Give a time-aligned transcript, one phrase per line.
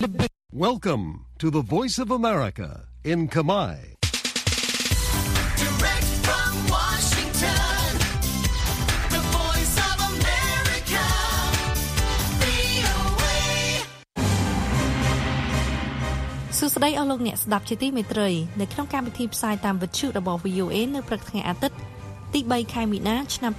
[0.00, 3.96] Welcome to the Voice of America in Kamai.
[5.60, 7.84] Direct from Washington,
[9.12, 11.04] the voice of America,
[12.40, 13.36] VOA.
[16.58, 18.30] សួស្តីអស់លោកអ្នកស្ដាប់ជាទីមេត្រី
[18.60, 21.76] នៅក្នុងកម្មវិធីផ្សាយតាមវិទ្យុរបស់ VOA នៅព្រឹកថ្ងៃអាទិត្យ
[22.34, 23.52] ទី3ខែមីនាឆ្នាំ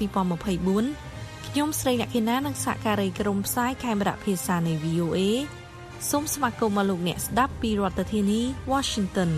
[0.79, 5.19] 2024ខ្ញុំស្រីអ្នកកេណានិងសហការីក្រុមផ្សាយខេមរៈភាសានៃ VOA
[6.09, 8.41] សូមស្វាគមន៍មកលោកអ្នកស្ដាប់ពីរដ្ឋធានី
[8.71, 9.31] Washington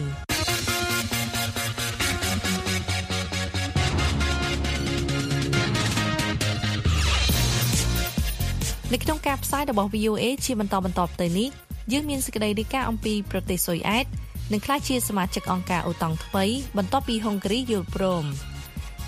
[8.94, 11.50] នៅក្នុងការផ្សាយរបស់ VOA ជាបន្តបន្តទៅនេះ
[11.92, 14.06] យើងមានសេចក្តីរាយការណ៍អំពីប្រទេសស៊ុយអែត
[14.52, 16.46] និងខ្លះជាសមាជិកអង្គការអូតង់ថ្មី
[16.78, 18.26] បន្ទាប់ពីហុងគ្រីយល់ព្រម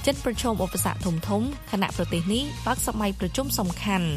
[0.05, 4.09] ចិនប្រឈមឧបសគ្គធំធំខណៈប្រទេសនេះបើកសម័យប្រជុំសំខាន់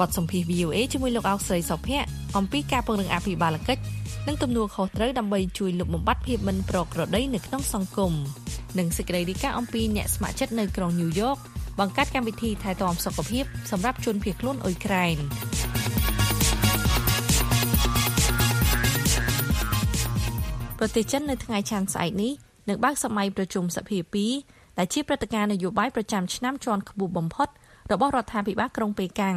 [0.00, 3.82] បទសម្ភាសន៍ VOA ជាមួយលោកអោកស្រីសុភ័ក្រ អំពីការពង្រឹងអភិបាលកិច្ច
[4.26, 8.12] និងទំនួលខុសត្រូវដើម្បីជួយលុបបំបាត់ភាពមិនប្រក្រតីនៅក្នុងសង្គម
[8.78, 11.36] និងសេចក្តីរាយការណ៍អំពីអ្នកស្ម័គ្រចិត្តនៅក្រុងញូវយ៉ក
[11.78, 15.16] បង្កើតកម្មវិធីថែទាំសុខភាពសម្រាប់ជនភៀសខ្លួនអ៊ុយក្រែន
[20.78, 22.32] ប្រទេសចិននៅថ្ងៃច័ន្ទស្អែកនេះ
[22.68, 23.98] នឹងបើកសម័យប្រជុំសភា
[24.38, 27.48] 2ដែលជាព្រឹត្តិការណ៍នយោបាយប្រចាំឆ្នាំជាន់ខ្ពស់បំផុត
[27.92, 29.36] របស់រដ្ឋាភិបាលក្រុងប៉េកាំង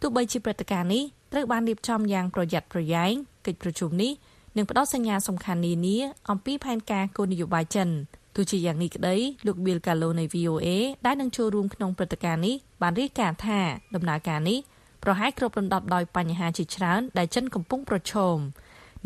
[0.00, 3.12] ទោះបីជាព្រឹត្តិការណ៍នេះ ត្រូវបានរៀបចំយ៉ាងប្រយ័ត្នប្រយែង
[3.46, 4.12] កិច្ចប្រជុំនេះ
[4.56, 5.96] នឹងផ្ដល់សញ្ញាសំខាន់នានា
[6.30, 7.88] អំពីផែនការគោលនយោបាយចិន
[8.36, 10.68] ទោះជាយ៉ាងនេះក្តីលោក Bill Gallo នៃ VOA
[11.06, 13.58] ដែលនឹងចូលរួមក្នុងព្រឹត្តិការណ៍នេះបានរាយការណ៍ថា
[13.94, 14.58] ដំណើរការនេះ
[15.04, 18.36] ប្រហែលគ្របដណ្ដប់ដោយបញ្ហាជាច្រើនដែលចិនកំពុងប្រឈម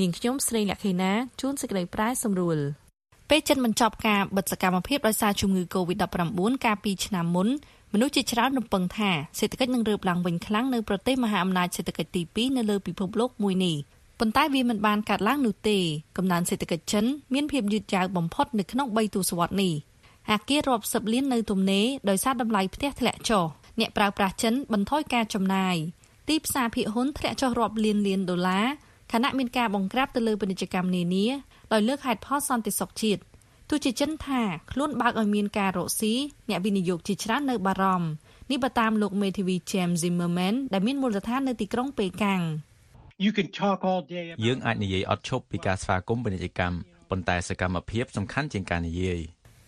[0.00, 2.59] នាងខ្ញុំស្រីលក្ខិណាជួនសេចក្តីប្រែសម្រួល
[3.31, 7.48] ពេលចិនបញ្ចប់ការបិទសកម្មភាពដោយសារជំងឺ Covid-19 កាលពីឆ្នាំមុន
[7.92, 13.76] មនុស្សជាច្រើនរំពឹងថាសេដ្ឋកិច្ចនឹងរើបឡើងវិញខ្លាំងនៅប្រទេសមហាអំណាចសេដ្ឋកិច្ចទី2នៅលើពិភពលោកមួយនេះ
[14.20, 15.78] ប៉ុន្តែវាមិនបានកាត់ឡើងនោះទេ
[16.16, 17.04] កំណើនសេដ្ឋកិច្ចចិន
[17.34, 19.72] មានភាពយឺតយ៉ាវបំផុតនៅក្នុង3ទសវត្សរ៍នេះ
[20.31, 23.44] អាគាររាប់សិបលាននៅទំនេរដោយសារតម្លៃផ្ទះធ្លាក់ចុះ
[23.81, 25.76] អ្នកប្រើប្រាស់ចិនបន្ថយការចំណាយ
[26.28, 28.66] ទីផ្សារភាគហ៊ុនធ្លាក់ចុះរាប់លានលានដុល្លារ
[29.12, 31.26] ខណៈមានការបង្ក្រាបទៅលើពាណិជ្ជកម្មនានា
[31.72, 33.22] ដោយលើកហេតុផលសន្តិសុខជាតិ
[33.75, 36.12] ទោះជាចិនថាខ្លួនបើកឲ្យមានការរកស៊ី
[36.49, 38.09] អ្នកវិនិយោគជាច្រើននៅបារម្ភ
[38.50, 42.41] នេះបើតាមលោកមេធាវី James Zimmerman ដែលមានមូលដ្ឋាននៅទីក្រុងប៉េកាំង
[43.25, 46.77] You can talk all day យើងអាចនិយាយអត់ឈប់ពីការស្វាគមន៍ពាណិជ្ជកម្ម
[47.11, 49.21] ប៉ុន្តែសកម្មភាពសំខាន់ជាងការនិយាយ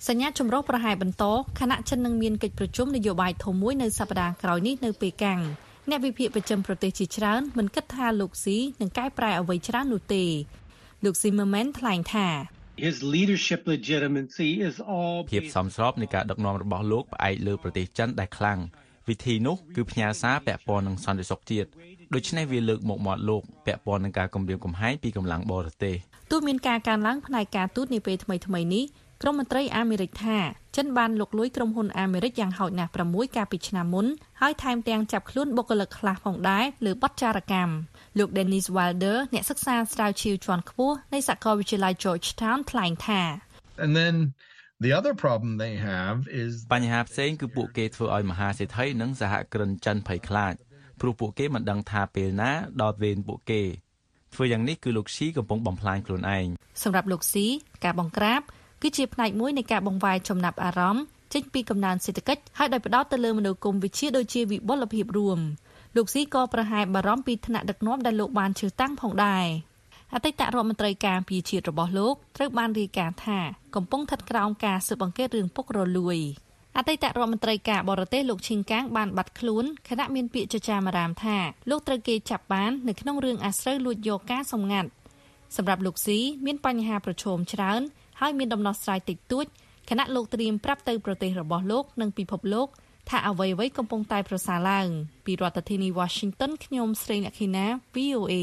[0.09, 1.25] សញ្ញាចម្រុះប្រហែលបន្ត
[1.61, 5.41] ខណៈចិននឹងមានកិច្ចប្រជុំនយោបាយធំមួយនៅសប្តាហ៍ក្រោយនេះនៅប៉េកាំង
[5.89, 10.25] អ្នកវិភាគប្រចាំប្រទេសជាច្រើនមិនគិតថាលោកស៊ីនឹងកែប្រែអ្វីច្រើននោះទេ
[11.05, 12.29] លោក Zimmerman ថ្លែងថា
[12.77, 18.59] His leadership legitimacy is all ភាពសមស្របនៃការដឹកនាំរបស់លោកផ្អែកលើប្រទេសចិនដែលខ្លាំង
[19.09, 21.69] វិធីនោះគឺផ្ញើសារពាក់ព័ន្ធនឹងសន្តិសុខជាតិ
[22.15, 25.97] ដូច្នេះវាលើកមកមាត់លោកពាក់ព័ន្ធនឹងការគម្រាមកំហែងពីកម្លាំងបរទេស
[26.31, 28.85] ទោះមានការកើនឡើងផ្នែកការទូតនាពេលថ្មីៗនេះ
[29.23, 30.39] ក្រមមន្ត្រីអាមេរិកថា
[30.77, 34.07] ចិនបានលុកលួយក្រុមហ៊ុនអាមេរិកយ៉ាងហោចណាស់6កាលពីឆ្នាំមុន
[34.41, 37.73] ហើយថែមទាំងចាប់ខ្លួនបុគ្គលិកខ្លះផងដែរលើបទចារកម្ម
[38.19, 43.23] លោក Dennis Wilder អ្នកសិក្សាស្រាវជ្រាវជាន់ខ្ពស់នៃសាកលវិទ្យាល័យ Georgetown ថ្លែងថា
[43.85, 44.15] And then
[44.85, 50.55] the other problem they have is បញ្ហាផ្សេងគឺពួកគេធ្វើឲ្យមហាសេដ្ឋីនិងសហគ្រិនចិនភ័យខ្លាច
[51.01, 52.51] ព្រោះពួកគេមិនដឹងថាពេលណា
[52.83, 53.63] ដល់វេនពួកគេ
[54.35, 56.47] ធ្វើយ៉ាងនេះគឺលោកស៊ីកំពុងបំផ្លាញខ្លួនឯង
[56.83, 57.47] សម្រាប់លោកស៊ី
[57.85, 58.41] ការបង្ក្រាប
[58.83, 61.05] គឺជាផ្នែកមួយនៃការបង្វែរចំណាប់អារម្មណ៍
[61.35, 65.39] ចេញពីកំណើនសេដ្ឋកិច្ចហើយដោយផ្ដោតទៅលើមនោគមវិជ្ជាដូចជាវិបុលភាពរួម
[65.97, 69.47] លោកស៊ីក៏ប្រហែលបារម្ភពីថ្នាក់ដឹកនាំដែលលោកបានឈើតាំងផងដែរ
[70.15, 73.39] អតីតរដ្ឋមន្ត្រីការពារជាតិរបស់លោកត្រូវបានរាយការណ៍ថា
[73.75, 76.19] កំពុងស្ថិតក្រោមការស៊ើបអង្កេតរឿងពុករលួយ
[76.77, 81.37] អតីតរដ្ឋមន្ត្រីការបរទេសលោកឈីងកាងបានបាត់ខ្លួនខណៈមានពាក្យចចាមអារាមថា
[81.71, 84.89] លោកត្រូវគេចាប់បាននៅក្នុងរឿងអាស្រូវលួចយកការសម្ងាត់
[85.57, 87.81] សម្រាប់លោកស៊ីមានបញ្ហាប្រឈមច្រើន
[88.21, 89.47] ហើយមានដំណោះស្រាយតិចតួច
[89.91, 92.69] ខណៈលោកត្រៀមប្រាប់ទៅប្រទេសរបស់លោកនិងពិភពលោក
[93.09, 94.89] ថាអ្វីៗកំពុងតែប្រសើរឡើង
[95.25, 98.35] ពីរដ្ឋធានី Washington ខ្ញុំស្រីអ្នកខេណា VOA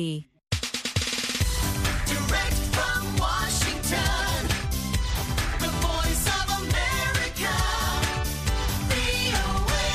[2.11, 4.33] Direct from Washington,
[5.63, 7.55] the voice of America,
[8.91, 9.85] VOA.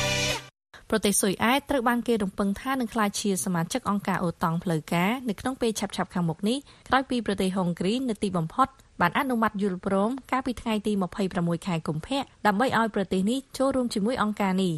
[0.91, 6.59] ប្រទេសស៊ុយអែតត្រូវបានគេរំពឹងថានឹងក្លាយជាសមាជិកអង្គការអូតង់ផ្លូវការនៅក្នុងពេលឆាប់ៗខាងមុខនេះ
[6.89, 8.69] ក្រោយពីប្រទេសហុងគ្រីនៅទីបំផុត
[9.01, 10.93] បានអនុម័តយល់ព្រមកាលពីថ្ងៃទី
[11.31, 14.75] 26ខែកុម្ភៈដើម្បីឲ្យប្រទេសនេះចូលរួមជាមួយអង្គការនេះ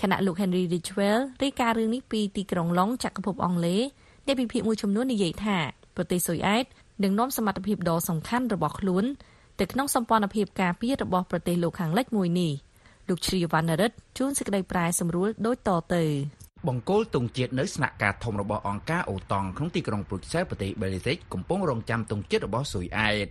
[0.00, 3.82] ខណៈលោក Henry Ridgwell រាយការណ៍រឿងនេះពីទីក្រុងឡុងចក្រភពអង់គ្លេស
[4.26, 5.58] អ្នកវិភាគមួយចំនួននិយាយថា
[5.96, 6.64] ប្រទេសស៊ុយអែត
[7.02, 9.04] នឹងនាំសមត្ថភាពដ៏សំខាន់របស់ខ្លួន
[9.60, 12.52] ទៅក្នុងសម្ព័ន្ធភាពការពាររបស់ប្រទេសលោកខាងលិចមួយនេះ
[13.08, 16.04] លោកជ្រាវវណ្ណរិទ្ធជួនសេចក្តីប្រែសម្រួលដូចតទៅ
[16.68, 23.28] បង្គោលទង់ជាតិនៅស្នាក់ការធំរបស់អង្គការអូតង់ក្នុងទីក្រុងព្រុយសែលប្រទេសបេលហ្សិកកំពុងរងចាំទង់ជាតិរបស់ស៊ុយអែត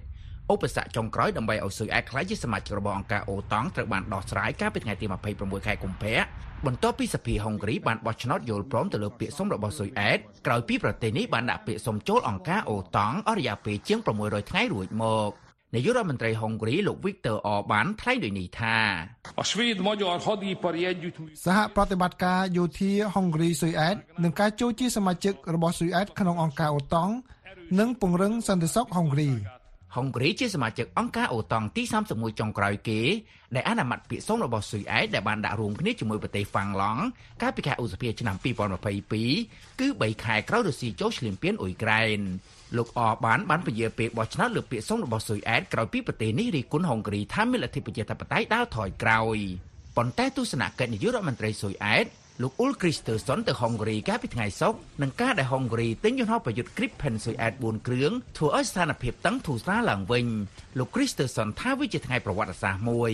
[0.53, 5.05] ឧបសគ្គចុងក្រោយដើម្បីឲ្យស៊ុយអែតក្លាយជាសមាជិករបស់អង្គការអូតង់ត្រូវបានដោះស្រាយកាលពីថ្ងៃទី
[5.37, 6.17] 26ខែកុម្ភៈ
[6.65, 10.17] បន្ទាប់ពីសភាហុងគ្រីបានបោះឆ្នោតយល់ព្រមទៅលើពាក្យសុំរបស់ស៊ុយអែត
[10.47, 15.31] ក្រោយពីប្រទេសនេះបានដាក់ពាក្យសុំចូលអង្គការអូតង់អស់រយៈពេលជាង600ថ្ងៃរួចមក
[15.75, 18.77] នាយករដ្ឋមន្ត្រីហុងគ្រីលោក Victor Orban ថ្លែងដូចនេះថា
[19.41, 27.13] A svéd-magyar hadipari együttműködés សហប្រតិបត្តិការយោធាហុងគ្រីស៊ុយអែតនឹងការចូលជាសមាជិករបស់ស៊ុយអែតក្នុងអង្គការអូតង់
[27.79, 29.29] និងពង្រឹងសន្តិសុខហុងគ្រី
[29.95, 32.99] ហុងគ្រីជាសមាជិកអង្គការអូតង់ទី31ចុងក្រោយគេ
[33.55, 37.01] ដែលអនុម័តពាក្យសុំរបស់ស៊ុយអែតដែលបានដាក់រួមគ្នាជាមួយប្រទេសហ្វាំងឡង់
[37.41, 38.35] កាលពីខែឧសភាឆ្នាំ
[39.07, 42.19] 2022គឺ3ខែក្រោយរុស្ស៊ីចូលឈ្លានពានអ៊ុយក្រែន
[42.77, 49.37] លោកអបានបានពន្យាពេលបោះឆ្នោតលើពាក្យសុំរបស់ស៊ុយអែតក្រោយពីប្រទេសនេះរីគុណហុងគ្រីថាមានលទ្ធិប្រជាធិបតេយ្យដើរថយក្រោយ
[49.97, 52.05] ប៉ុន្តែទស្សនកិច្ចនាយករដ្ឋមន្ត្រីស៊ុយអែត
[52.43, 60.25] លោកអ៊ុលគ្រីស្ទើសុនទៅហុងគ្រីកាលពីថ្ងៃសុក្រនឹងការដែលហុងគ្រីទិញយន្តហោះប្រយុទ្ធ Gripen ស៊ុយអែត4គ្រឿងធ្វើឲ្យស្ថានភាពតឹងធូរស្រាលឡើងវិញ
[60.79, 63.11] លោកគ្រីស្ទើសុនថាវាជាថ្ងៃប្រវត្តិសាស្ត្រមួយ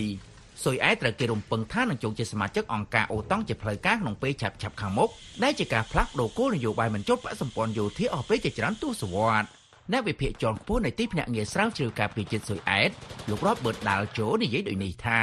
[0.64, 5.10] ស៊ុយអែតត្រូវគេរំពឹងថានឹងចូលជាសមាជិកអង្គការអូតង់ជាផ្លូវការក្នុងពេលឆាប់ឆាប់ខាងមុខ
[5.42, 9.48] ដែលជាការផ្លាស់ប្តូរគោលនយោបាយមិនចុះបកសម្ព័ន្ធយោធាអស់ពេលជាច្រើនទសវត្សរ៍
[9.92, 12.90] អ្នកវិភាគជាន់ខ្ពស់នៃទីភ្នាក់ងារស្រាវជ្រាវការពារជាតិស៊ុយអែត
[13.30, 15.22] លោករ៉បបឺតដាល់ជូនិយាយដូចនេះថា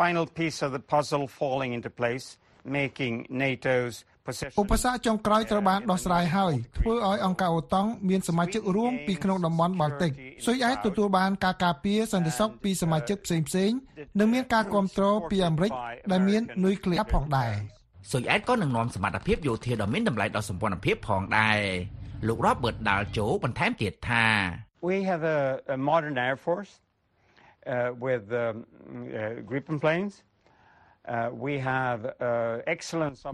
[0.00, 2.26] final piece of the puzzle falling into place,
[2.78, 3.94] making NATO's
[4.26, 10.10] ឧ possession បសគ្គចុងក្រោយត្រូវបានដោះស្រាយហើយធ្វើឲ្យអង្គការអូតង់មានសមាជិករួមពីក្នុងតំបន់បាល់ទិក
[10.44, 13.78] ស៊ុយអែតទទួលបានការការពារសន្តិសុខពីសមាជិកផ្សេងៗ
[14.18, 15.70] និងមានការគ្រប់គ្រងពីអាមេរិក
[16.12, 17.52] ដែលមាននុយក្លេអ៊ែរផងដែរ
[18.10, 21.58] ស៊ុយអែតក៏នឹងនាំសមត្ថភាពយោធាដ៏មានតម្លៃដល់សម្ព័ន្ធភាពផងដែរ
[22.28, 24.26] លោករ៉បឺតដាល់ជូបន្ថែមទៀតថា
[24.90, 25.40] We have a,
[25.74, 26.72] a modern air force
[27.66, 28.54] uh, with um,
[29.20, 30.12] uh, Gripen planes.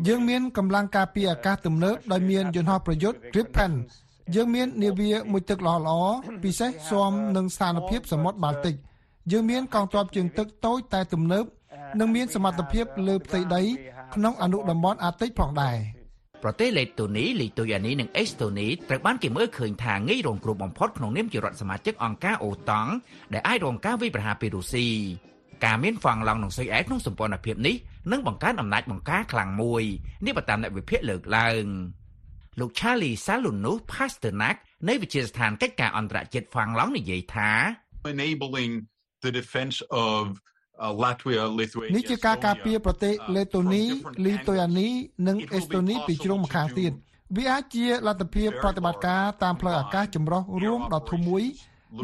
[0.09, 3.73] យើងមានកម្លាំងការពារអាកាសទំនើបដោយមានយន្តហោះប្រយុទ្ធ Gripen
[4.35, 6.01] យើងមាននាវាមួយទឹកល្អល្អ
[6.45, 8.75] ពិសេសស៊ាំនឹងស្ថានភាពសមុទ្របាល់ទិក
[9.33, 11.45] យើងមានកងទ័ពជើងទឹកតូចតែទំនើប
[12.01, 13.63] និងមានសមត្ថភាពលើផ្ទៃដី
[14.15, 15.77] ក្នុងអនុតំបន់អាតិចផងដែរ
[16.43, 22.91] ប្រទេសលេតូនីលីទុយអានីនិងអេស្តូនីត្រូវបានគេមើលឃើញថាងាយរងគ្រោះបំផុតក្នុងនាមជារដ្ឋសមាជិកអង្គការអូតង់
[23.33, 24.89] ដែលអាចរងការវាយប្រហារពីរុស្ស៊ី
[25.65, 27.77] ការមានហ្វាំងឡង់និងស៊ុយអែតក្នុងសម្ព័ន្ធភាពនេះ
[28.13, 29.85] នឹងបង្កើនអំណាចបង្ការខ្លាំងមួយ
[30.27, 31.65] នេះបើតាមអ្នកវិភាគលើកឡើង
[32.61, 34.57] លោក Charlie Salunus Pasternak
[34.89, 37.51] នៃវិទ្យាស្ថានកិច្ចការអន្តរជាតិហ្វាំងឡង់និយាយថា
[38.15, 38.73] enabling
[39.25, 39.77] the defense
[40.09, 40.23] of
[40.85, 41.95] uh, Latvia, Lithuania.
[41.97, 43.85] នេះជាការការពារប្រទេសលេតូនី
[44.27, 44.89] លីទុយអានី
[45.29, 46.93] និងអេស្តូនីពីជ្រុងម្ខាងទៀត
[47.37, 51.45] វាអាចជាលទ្ធភាពប្រតិបត្តិការតាមផ្លូវអាកាសចម្រុះរួមដ៏ធំមួយ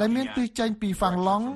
[0.01, 1.47] ដែលមានទិសចេញពីហ្វាំងឡង់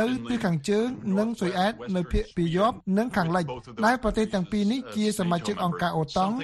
[0.00, 0.86] នៅទិសខាងជើង
[1.18, 3.44] និងស៊ុយអែតនៅភាគពីយប់និងខាងលិច
[3.86, 6.34] ដែលប្រទេសទាំងពីរនេះជាសមាជិកអង្គការអូតង់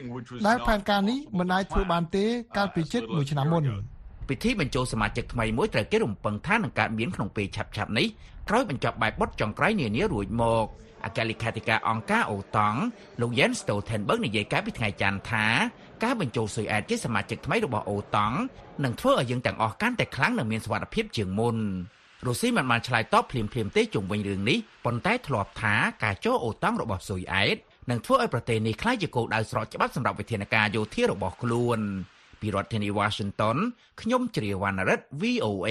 [0.47, 2.25] ដែលផែនការនេះមិនអាចធ្វើបានទេ
[2.57, 3.65] កាលពីជិតមួយឆ្នាំមុន
[4.29, 8.07] ពិធីបញ្ចូលសមាជិកថ្មីមួយត្រូវគេរំពឹងថានឹងកើតមានក្នុងពេលឆាប់ៗនេះ
[8.49, 10.67] ក្រោយបញ្ចប់បែបបទចុងក្រោយនានារួចមក
[11.05, 12.81] អគ្គលេខាធិការអង្គការអូតង់
[13.21, 15.47] លោក Jens Stoltenberg និយាយកាលពីថ្ងៃច័ន្ទថា
[16.05, 18.37] ការបញ្ចូលស៊ុយអែតជាសមាជិកថ្មីរបស់អូតង់
[18.85, 21.57] នឹងធ្វើឲ្យយើងទាំងអស់កាន់តែខ្លាំងនិងមានសុវត្ថិភាពជាងមុន
[22.27, 25.75] រុស្ស៊ីមិនបានឆ្លើយតបភ្លាមៗទេជុំវិញរឿងនេះប៉ុន្តែធ្លាប់ថា
[26.05, 27.57] ការចូលអូតង់របស់ស៊ុយអែត
[27.91, 31.79] នឹងធ្វើឲ្យប្រទេសនេះក្លាយជាគោលដៅស្រកច្បាប់សម្រាប់វិធានការយោធារបស់ខ្លួន
[32.41, 33.57] ពីរដ្ឋធានី Washington
[34.01, 35.71] ខ្ញុំជ្រាវណ្ណរិទ្ធ VOA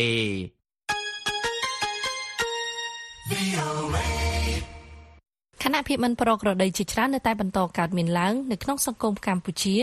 [5.63, 9.75] ខណៈភាពមិនប្រក្រតីជាច្រើននៅតែបន្តកើតមានឡើងនៅក្នុងសង្គមកម្ពុជា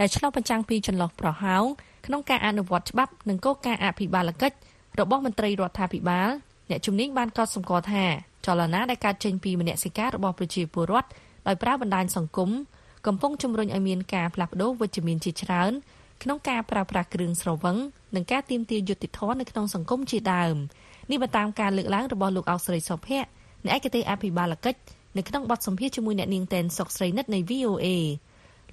[0.00, 1.64] ដែលឆ្លុះបញ្ចាំងពីចន្លោះប្រហោង
[2.06, 4.56] ក្នុងការអនុវត្តច្បាប់និងគោលការណ៍អភិបាលកិច្ច
[5.00, 6.28] របស់មន្ត្រីរដ្ឋាភិបាល
[6.70, 8.04] អ្នកជំនាញបានកត់សម្គាល់ថា
[8.46, 11.08] ចលនាដែលកើតចេញពីមនសិការរបស់ប្រជាពលរដ្ឋ
[11.46, 12.50] ដោយប្រើបណ្ដាញសង្គម
[13.06, 15.72] កំពុងជំរុញឲ្យមានការផ្លាស់ប្ដូរវិជ្ជមានជាច្រើន
[16.22, 17.76] ក្នុងការប្រើប្រាស់គ្រឿងស្រវឹង
[18.14, 20.56] និងការទាមទារយុត្តិធម៌នៅក្នុងសង្គមជាដើម
[21.10, 23.28] នេះបើតាមការលើកឡើងរបស់លោកអោកស្រីសុភ័ក្រ
[23.64, 24.80] អ្នកឯកទេសអភិបាលកិច្ច
[25.16, 27.86] នៅក្នុងបទសម្ភាសន៍ជាមួយអ្នកនាងតែនសុកស្រីនិតនៃ VOA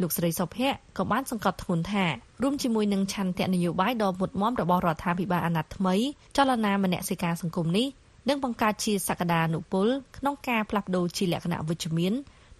[0.02, 2.06] លោកស្រីសុភ័ក្រក៏បានសង្កត់ធ្ងន់ថា
[2.44, 5.96] រួមជាមួយនឹងឆន្ទៈនយោបាយដ៏មុតមមរបស់រដ្ឋាភិបាលអាណត្តិថ្មី
[6.38, 7.88] ចលនាមនសិការសង្គមនេះ
[8.30, 12.14] នឹងបង្កើតជាសក្តានុពលក្នុងការផ្លាស់ប្ដូរជាលក្ខណៈវិជ្ជមាន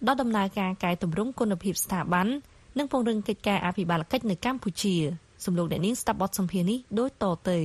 [0.06, 2.26] ដល់ដំណើរការកែតម្រង់គុណភាពស្ថាប័ន
[2.78, 4.94] និងពង្រឹងកិច្ចការអភិបាលកិច្ចនៅកម្ពុជា
[5.44, 7.58] សំលោកអ្នកនាងស្ដាប់បទសម្ភាសន៍នេះដូចតទៅ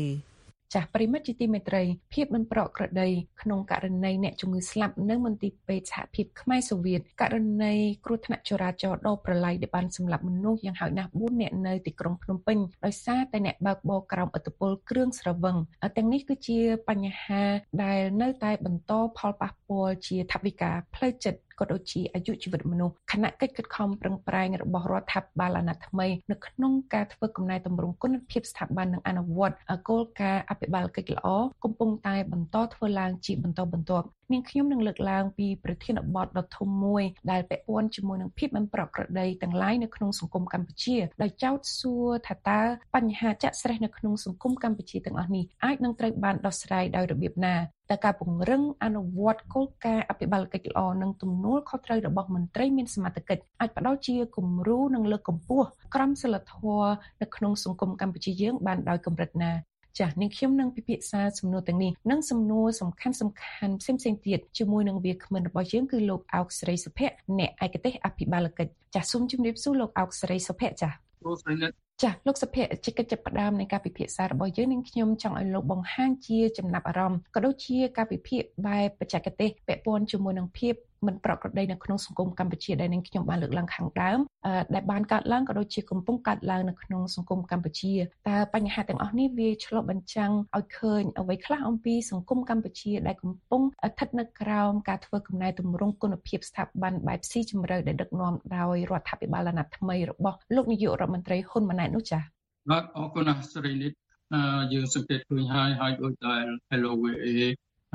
[0.73, 3.09] ចាស់ប្រិមិត្តជាទីមេត្រីភាពមិនប្រក្រតី
[3.41, 7.73] ក្នុងករណីអ្នកជំងឺស្លាប់នៅមន្ទីរពេទ្យសហភាពខ្មែរសូវៀតករណី
[8.05, 15.57] គ្រោះថ្នាក់ចរាចរណ៍ដ៏ប្រឡាយដែលបានសម្លាប់មនុស្សយ៉ាងហោចណាស់4នាក់នៅទីក្រុងភ្នំពេញដោយសារតែអ្នកបើកបរក្រោមឥទ្ធិពលគ្រឿងស្រវឹង
[15.97, 17.43] ទាំងនេះគឺជាបញ្ហា
[17.83, 29.55] ដែលនៅតែបន្តផលប៉ះពាល់ជាថវិកាផ្លូវចិត្ត ក៏ដូចជាអាយុជីវិតមនុស្សខណៈកិច្ចខិតខំប្រឹងប្រែងរបស់រដ្ឋាភិបាលអាណត្តិថ្មីនៅក្នុងការធ្វើកំណែតម្រង់គុណភាពស្ថាប័ននិងអនុវត្ត
[29.89, 31.27] គោលការណ៍អភិបាលកិច្ចល្អ
[31.63, 42.61] កំពុងតែបន្តធ្វើឡើងជាបន្តបន្ទាប់នាងខ្ញុំនឹងលើកឡើងពីប្រធានបទដ៏ធំមួយដែលពាក់ព័ន្ធជាមួយនឹងភាពមិនប្រក្រតីទាំងឡាយនៅក្នុងសង្គមកម្ពុជាដោយចោទសួរថាតើ
[42.95, 47.55] បញ្ហាចាក់ស្រេះនៅក្នុងសង្គមកម្ពុជាទាំងអស់នេះអាចនឹងត្រូវបានដោះស្រាយដោយរបៀបណា
[47.89, 56.89] តើការពង្រឹងអនុវត្តគោលការណ៍អភិបាលកិច្ចល្អនិងទំនួលខុសត្រូវរបស់មន្ត្រីមានសមត្ថកិច្ចអាចផ្ដល់ជាគំរូនិងលើកកម្ពស់ក្រមសីលធម៌
[57.21, 59.53] នៅក្នុងសង្គមកម្ពុជាយើងបានដោយកម្រិតណា
[59.99, 71.71] ចាស់នាងខ្ញុំនឹងពិភាក្សាសំណួរទាំងនេះនិងសំណួរសំខាន់សំខាន់ផ្សេងផ្សេងទៀតជាមួយនឹងវាគ្មិនរបស់យើងគឺលោកអោកស្រីសុភ័ក្រអ្នកឯកទេសអភិបាលកិច្ចចាស់សូមជម្រាបសួរលោកអោកស្រីសុភ័ក្រចាស់ លោកស្រីនិត
[72.03, 80.73] ចាស់លោកសុភ័ក្រជាកិច្ចចាប់ផ្ដើមនៃការពិភាក្សារបស់យើងនឹងខ្ញុំចង់ឲ្យលោកបង្ហាញជាចំណាប់អារម្មណ៍ក៏ដូចជាការវិភាគបែបបច្ចេកទេសពាក់ព័ន្ធជាមួយនឹងភាព
[81.07, 87.93] មិនប្រក្រតីនៅក្នុងសង្គមកម្ពុជាដែលនឹងខ្ញុំបានលើកឡើងខាងដើមអឺដែលបានកើតឡើងក៏ដូចជាកំពុងកើតឡើងនៅក្នុងសង្គមកម្ពុជា
[88.29, 102.23] តើបញ្ហាទាំងអស់នេះវាឆ្លុះបញ្ចាំងឲ្យឃើញអ្វីខ្លះអំពីសង្គមកម្ពុជាដែលកំពុងស្ថិតនៅក្រោមការធ្វើកំណែទម្រង់គុណភាពស្ថាប័នបែបស៊ីជម្រៅដែលដឹកនាំដោយរដ្ឋាភិបាលអាណត្តិថ្មីរបស់លោកនាយករដ្ឋមន្ត្រីហ៊ុនម៉ាណែតនោះចា៎
[102.69, 103.93] បាទអរគុណណាស់ស្រីនិត
[104.33, 104.41] អឺ
[104.73, 107.29] យើងសង្កេតឃើញហើយហើយដូចដែល Hello VA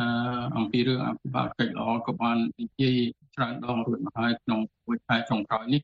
[0.01, 0.07] អឺ
[0.57, 2.99] អំពីរឿងអភិបាលកិច្ចល្អក៏បាននិយាយ
[3.35, 5.83] ច្រើនដងរួចមកហើយក្នុងមួយខែចុងក្រោយនេះ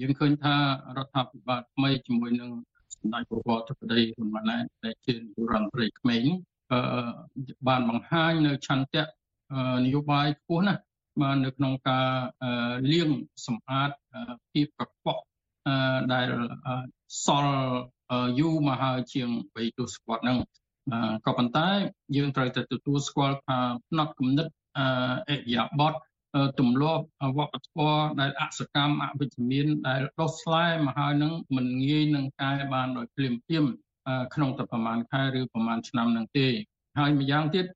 [0.00, 0.56] យើងឃើញថា
[0.96, 2.50] រដ្ឋាភិបាលថ្មីជាមួយនឹង
[2.94, 6.24] សម្ដេចប្រវត្តិបតីហ៊ុនម៉ាណែតដែលជានាយករដ្ឋមន្ត្រីក្មេង
[6.72, 6.80] អឺ
[7.68, 9.04] បានបង្ហាញនៅឆន្ទៈ
[9.52, 10.82] អឺនយោបាយខ្ពស់ណាស់
[11.22, 12.08] បាននៅក្នុងការ
[12.42, 13.10] អឺលាង
[13.46, 15.22] សម្អាតអឺភាពកខ្វក់
[15.66, 16.28] អឺដែល
[16.66, 16.74] អឺ
[17.24, 17.58] សល់
[18.40, 20.38] យូរមកហើយជាង3ទសវត្សរ៍ហ្នឹង
[21.26, 21.68] ក៏ប៉ុន្តែ
[22.16, 24.46] យើងត្រូវតែទទួលស្គាល់ថាផ្នត់គំនិត
[24.78, 24.80] អ
[25.30, 25.98] រិយាប័ត្រ
[26.60, 27.04] ទម្លាប់
[27.36, 33.64] វប្បធម៌ដែលអសកម្មអវិជ្ជមានដែលដុសស្លែមកហើយនឹងមិនងាយនឹងកែបានដោយភ្លាមភ្លាម
[34.34, 36.46] ក្នុងតែប្រហែលខែឬប្រហែលឆ្នាំនឹងទេ
[36.98, 37.66] ហើយម្យ៉ាងទៀត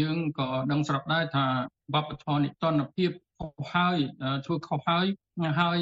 [0.00, 1.46] យើងក៏ដឹងស្រាប់ដែរថា
[1.94, 3.98] វប្បធម៌និតនភាព ខុសហើយ
[4.44, 5.06] ធ្វើខុសហើយ
[5.60, 5.78] ហើយ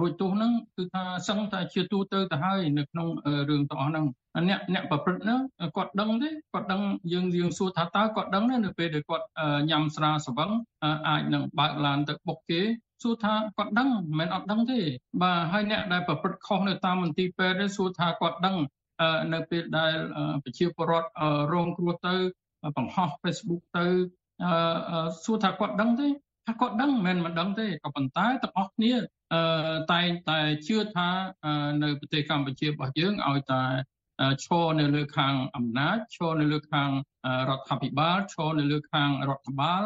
[0.00, 3.08] រួចទោសហ្នឹងគឺថាសឹងតែជាទូទៅទៅហើយនៅក្នុង
[3.50, 4.06] រឿងទាំងអស់ហ្នឹង
[4.48, 5.40] អ្នកអ្នកប្រព្រឹត្តហ្នឹង
[5.76, 9.26] គាត់ដឹងទេគាត់ដឹងយើងយើងសួរថាតើគាត់ដឹងទេនៅពេលដែលគាត់
[9.70, 10.50] ញ៉ាំស្រាស្វឹង
[11.08, 12.60] អាចនឹងបើកឡានទៅបុកគេ
[13.02, 14.80] សួរថាគាត់ដឹងមិនមែនអត់ដឹងទេ
[15.22, 18.56] បាទហើយអ្នកដែលប្រព្រឹត្តខុសនៅតាមមន្ទីរពេទ្យសួរថាគាត់ដឹង
[19.34, 19.94] នៅពេលដែល
[20.44, 21.08] ប្រជាពលរដ្ឋ
[21.52, 22.14] រងគ្រោះទៅ
[22.76, 23.86] បង្ហោះ Facebook ទៅ
[25.24, 26.08] សួរថាគាត់ដឹងទេ
[26.46, 28.92] ថាគាត់ដឹងមិនមែនមិនដឹងទេក៏ប៉ុន្តែទាំងអស់គ្នា
[29.34, 31.08] អឺតែងតែជឿថា
[31.82, 33.62] នៅប្រទេសកម្ពុជារបស់យើងឲ្យតែ
[34.44, 36.90] ឈរនៅលើខាងអំណាចឈរនៅលើខាង
[37.48, 39.82] រដ្ឋាភិបាលឈរនៅលើខាងរដ្ឋបាល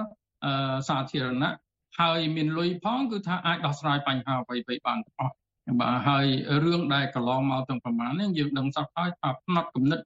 [0.89, 1.55] សាធារណៈ
[2.01, 5.35] ហើយមានលុយផងគឺថាអាចដោះស្រាយបញ្ហាអ្វីៗបានទាំងអស់
[5.81, 6.27] បាទហើយ
[6.65, 10.01] រឿងដែលកន្លងមកទាំងប្រមាណនេះយើងដឹងសពហើយថាផ្នត់គំនិត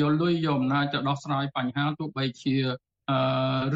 [0.00, 2.56] យកលុយយកអំណាចទៅដោះស្រាយបញ្ហាទោះបីជា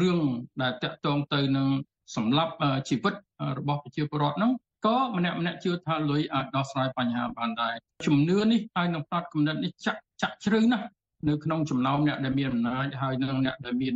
[0.01, 0.19] រឿង
[0.61, 1.69] ដែលតាក់ទងទៅនឹង
[2.15, 2.53] សម្រាប់
[2.89, 3.13] ជីវិត
[3.59, 4.51] របស់ប្រជាពលរដ្ឋហ្នឹង
[4.85, 7.75] ក៏ម្នាក់ម្នាក់ជឿថាលុយអាចដោះស្រាយបញ្ហាបានដែរ
[8.07, 10.87] ជំនឿនេះហើយនឹងផ្នត់គំនិតនេះចាក់ចាក់ជ្រៅណាស់
[11.27, 13.95] នៅក្នុងចំណោមអ្នកដែលមានអំណាចហើយនឹងអ្នកដែលមាន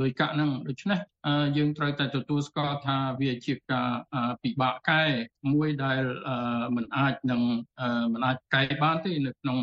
[0.00, 0.98] លុយកាក់ហ្នឹងដូច្នេះ
[1.56, 3.90] យើងត្រូវតែទទួលស្គាល់ថាវាជាការ
[4.42, 5.02] ពិបាកកែ
[5.52, 6.02] មួយដែល
[6.76, 7.42] មិនអាចនឹង
[8.12, 9.58] មិនអាចកែបានទេនៅក្នុង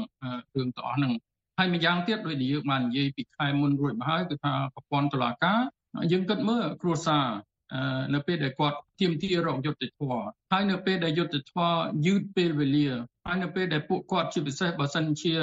[0.56, 1.14] រឿងទាំងអស់ហ្នឹង
[1.58, 5.60] ហើយម្យ៉ាងទៀតដោយយើងបាននិយាយពីខែមុនរួចមកហើយគឺថាប្រព័ន្ធតុលាការ
[6.12, 7.26] យើងគិតមើលគ្រួសារ
[8.14, 11.72] នៅពេលដែលគាត់ទាមទាររកយុត្តិធម៌ហើយនៅពេលដែលយុត្តិធម៌
[12.06, 12.88] យឺតពេលវេលា
[13.28, 15.34] ហើយនៅពេលដែលពួកគាត់ជាពិសេសបើសិនជា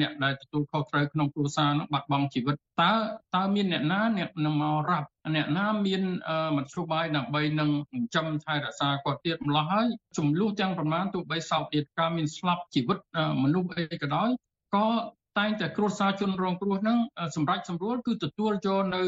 [0.00, 2.92] អ្នកដែលទទួលខុសត្រូវក្នុងគ្រួសារនោះបាត់បង់ជីវិតតើ
[3.36, 6.02] តើមានអ្នកណាអ្នកនឹងមករាប់អ្នកណាមាន
[6.56, 9.86] មធ្យោបាយដើម្បីនឹងចិញ្ចឹមថែរក្សាគាត់ទៀតម្ល៉េះហើយ
[10.18, 12.98] ចំនួនទាំងប្រមាណទោះបីសោកទៀតការមានស្លាប់ជីវិត
[13.42, 14.28] មនុស្សអីក៏ដោយ
[14.74, 14.86] ក៏
[15.38, 16.98] តែងតែគ្រួសារជនរងគ្រោះហ្នឹង
[17.36, 19.02] សម្រាប់សម្រួលគឺទទួលយកនៅ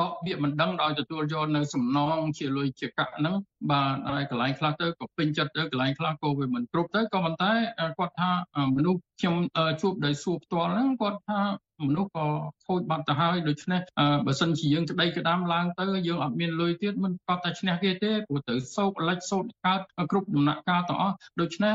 [0.00, 3.34] ដកពាក្យមិនដឹងដោយទទួលយកនៅសំណងជាលុយជាកាក់ហ្នឹង
[3.70, 7.52] បាទហើយកន្លែងខ្លះទៅក៏ពេញចិត្តទៅកន្លែងខ្លះក៏វាមិនគ្រប់ទៅក៏ប៉ុន្តែ
[7.98, 8.30] គាត់ថា
[8.76, 9.36] មនុស្សខ្ញុំ
[9.80, 11.40] ជួបដោយសួរផ្ទាល់ហ្នឹងគាត់ថា
[11.88, 12.26] មនុស្សក៏
[12.66, 13.80] ខូចបាត់ទៅហើយដូច្នេះ
[14.26, 21.74] បើសិនជាយើងក្តីក្តាមឡើងទៅយើងអត់មានលុយទៀតមិនគាត់តែឈ្នះគេទេព្រោះទៅសោកលិចសោកកើតគ្រប់ដំណាក់កាលទាំងអស់ដូច្នេះ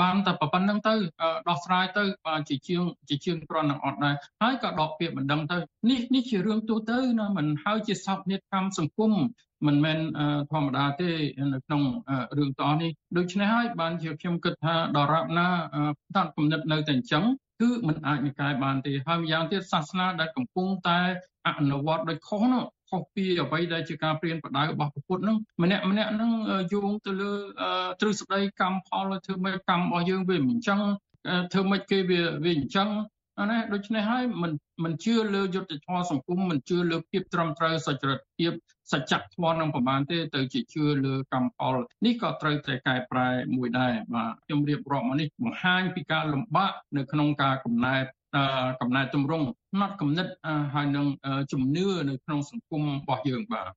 [0.00, 0.94] បានតែប៉ុណ្្នឹងទៅ
[1.48, 5.56] ដោះស្រាយទៅបាទជាជាងជាជាងគ្រាន់នឹងអត់ដែរហើយក៏ដកពាក្យមិនដឹងទៅ
[5.90, 9.12] នេះនេះជារឿងទូទៅណាមិនហើយជាសោកនេតកម្មសង្គម
[9.66, 9.98] មិនមែន
[10.52, 11.10] ធម្មតាទេ
[11.52, 11.82] នៅក្នុង
[12.38, 15.46] រឿងតនេះដូច្នេះហើយបានជាខ្ញុំគិតថាដរាបណា
[16.08, 17.24] ផ្ដាត់គំនិតនៅតែអញ្ចឹង
[17.62, 21.00] គឺมันអាចនិកាយបានទេហើយម្យ៉ាងទៀតសាសនាដែលកំពុងតែ
[21.48, 26.30] អនុវត្តដោយខុសនោះខខុសពីអ្វីដែលជាការព្រៀនបដៅរបស់ពុទ្ធហ្នឹងម្នាក់ម្នាក់ហ្នឹង
[26.72, 27.32] យោងទៅលើ
[28.00, 30.80] ទ្រឹស្ដីកម្មផលធ្វើម៉េចកម្មរបស់យើងវាមិនអញ្ចឹង
[31.52, 32.88] ធ្វើម៉េចគេវាវាអញ្ចឹង
[33.50, 34.52] ណាដូច្នេះហើយមិន
[34.84, 38.52] មិនជឿលើយុទ្ធធម៌សង្គមមិនជឿលើភាពត្រឹមត្រូវសច្ចរិតភាព
[38.92, 47.96] សច្ចធម៌នឹងប្រមាណទេទៅជាជឿលើកម្មផលនេះក៏ត្រូវតែកែប្រែមួយដែរបាទខ្ញុំរៀបរាប់មកនេះបង្ហាញពីការលំបាកនៅក្នុងការកំណែ
[48.80, 50.26] កំណែតម្រង់ផ្នត់គំនិត
[50.74, 51.06] ហើយនឹង
[51.52, 53.70] ជំនឿនៅក្នុងសង្គមរបស់យើងបាទ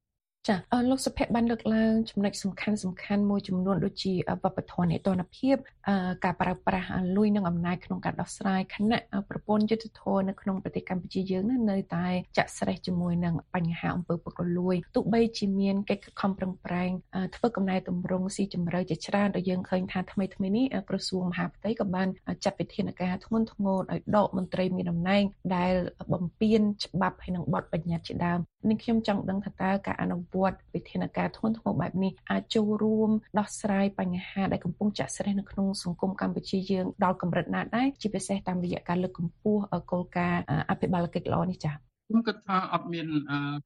[0.49, 0.57] ចា
[0.89, 5.55] លោកសុភ័ក្របានលើកឡើងចំណុចសំខាន់សំខាន់មួយចំនួនដូចជាវប្បធម៌នេតនភាព
[6.23, 16.91] ការប្រើប្រាស់លុយនិងអំណាចក្នុងការដោះស្រាយខណៈប្រព័ន្ធយុទ្ធធម៌នៅក្នុងប្រទេសកម្ពុជាយើងនៅតែចាក់ស្រេះជាមួយនឹងបញ្ហាអំពើពុករលួយទោះបីជាមានកិច្ចខំប្រឹងប្រែង
[17.35, 22.07] ធ្វើកំណែតម្រង់ស៊ីជម្រៅជាច្រើនដែលយើងឃើញថាថ្មីថ្មីនេះក្រសួងមហាផ្ទៃក៏បាន
[22.43, 25.23] ចាត់វិធានការធ្ងន់ធ្ងរឲ្យដកមន្ត្រីមានតំណែង
[25.55, 25.73] ដែល
[26.13, 41.75] បំពានច្បាប់ហើយនិងបទបញ្ញត្តិជាដើម នេះខ្ញុំចង់ដឹងថាតើការអនុវត្តវិធានការធ្ងន់ធ្ងរបែបនេះអាចចូលរួមដោះស្រាយបញ្ហាដែលកំពុងចាក់ស្រេះនៅក្នុងសង្គមកម្ពុជាយើងដល់កម្រិតណាដែរជាពិសេសតាមរយៈការលើកកម្ពស់គោលការណ៍អភិបាលកិច្ចល្អនេះចា៎
[42.07, 43.07] ខ្ញុំគិតថាអត់មាន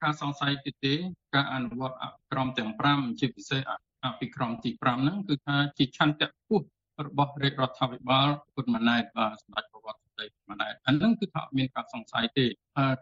[0.04, 0.94] ការសង្ស័យទេទេ
[1.36, 1.98] ការអនុវត្ត
[2.32, 3.62] ក្រមទាំង5ជាពិសេស
[4.06, 6.62] អភិក្រមទី5ហ្នឹងគឺថាជាឆន្ទៈពុះ
[7.06, 9.66] របស់រាជរដ្ឋាភិបាលគុណម៉ាណែតបាទសម្ដេច
[10.20, 12.46] ប្រវត្តិដីម្នាក់អានឹងគឺថាមានការសង្ស័យទេ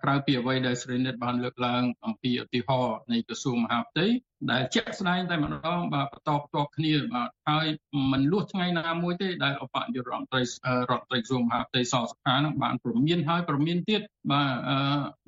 [0.04, 4.06] ក្រៅពីអ្វីដែលស្រីនិតបានលើកឡើងអំពីឧទាហរណ៍នៃក្រសួងមហាផ្ទៃ
[4.52, 7.68] ដែលជាក់ស្ដែងតែម្ដងបាទបន្តផ្ទាល់គ្នាបាទហើយ
[8.12, 10.42] មិនលួសថ្ងៃណាមួយទេដែលអបយុរដ្ឋមន្ត្រី
[10.90, 14.52] រដ្ឋមន្ត្រីក្រសួងមហាផ្ទៃសសុខានឹងបានព្រមានហើយព្រមានទៀតបាទ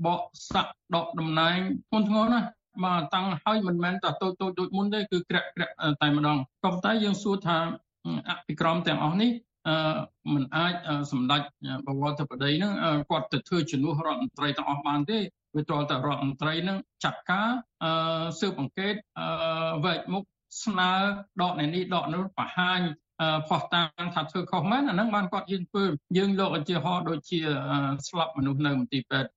[0.05, 1.57] បកសាក់ដកតំណែង
[1.89, 2.47] ធ្ងន់ធ្ងរណាស់
[2.83, 7.57] បាទតាំងហើយមិនមែនតែតូចតូចដូចមុនទេគឺក្រាក់ក្រាក់តែម្ដងក៏ប៉ុន្តែយើងសួរថា
[8.29, 9.31] អភិក្រមទាំងអស់នេះ
[10.33, 10.73] មិនអាច
[11.11, 11.41] សម្ដេច
[11.87, 12.73] បវរធិបតីនឹង
[13.09, 15.19] គាត់ទៅធ្វើជំនួសរដ្ឋមន្ត្រីទាំងអស់បានទេ
[15.55, 17.49] វាទាល់តែរដ្ឋមន្ត្រីនឹងចាត់ការ
[18.39, 18.93] ស៊ើបអង្កេត
[19.85, 20.23] វែកមុខ
[20.63, 20.91] ស្នើ
[21.41, 22.81] ដកនេះដកនោះបង្ហាញ
[23.49, 25.83] ផោះតាំងថាធ្វើខុសមែនអាហ្នឹងបានគាត់យើងធ្វើ
[26.17, 27.39] យើងលោកឧទាហរណ៍ដូចជា
[28.07, 29.31] ស្លាប់មនុស្សនៅមន្ទីរពេទ្យ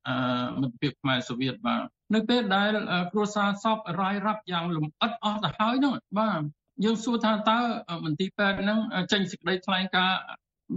[0.60, 2.70] មិត្តភាពខ្មែរសូវៀតបាទនៅពេលដែល
[3.12, 6.42] គ្រួសារសពរាយរាប់យ៉ាងលំអិតអស់ទៅហើយហ្នឹងបាទ
[6.84, 7.58] យើងសួរថាតើ
[8.04, 8.78] មន្ទីរពេទ្យហ្នឹង
[9.12, 10.20] ចេញសេចក្តីថ្លែងការណ៍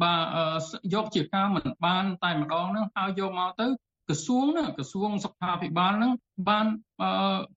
[0.04, 0.62] បាទ
[0.94, 3.68] យកជាការមិនបានតែម្ដងហ្នឹងហើយយកមកទៅ
[4.08, 6.12] ក្រសួងហ្នឹងក្រសួងសុខាភិបាលហ្នឹង
[6.50, 6.68] បាន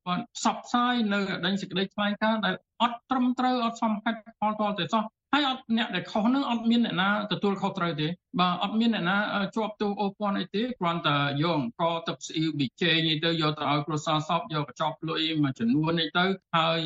[0.06, 8.08] បានផ្សព្វផ្សាយនៅដេញសេចក្តីថ្លែងការណ៍ដែលអត់ត្រឹមត្រូវអត់សមហេតុផលទាល់តែសោះ ហើយអត់អ្នកដែលខុសនឹងអត់មានអ្នកណាទទួលខុសត្រូវទេ
[8.40, 9.16] បាទអត់មានអ្នកណា
[9.56, 16.24] ជាប់ទោសអូសពាន់អីទេគ្រាន់តែយកអង្គទឹកស្អ៊ីវប៊ីជេងទៅយកទៅឲ្យគ្រួសារសពយកកញ្ចប់លុយមួយចំនួននេះទៅ
[16.56, 16.78] ហើយ